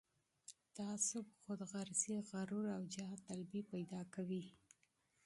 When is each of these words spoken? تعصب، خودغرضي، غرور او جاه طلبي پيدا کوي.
تعصب، 0.75 1.25
خودغرضي، 1.43 2.13
غرور 2.29 2.65
او 2.77 2.81
جاه 2.95 3.13
طلبي 3.25 3.61
پيدا 3.71 4.01
کوي. 4.13 4.43